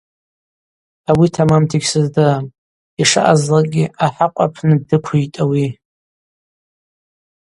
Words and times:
Ауи 1.09 1.27
тамамта 1.35 1.75
йгьсыздырам, 1.77 2.45
йшаъазлакӏгьи 3.01 3.93
ахӏахъв 4.05 4.33
апны 4.43 4.75
дыквыйтӏ 4.87 5.37
ауи. 5.43 5.67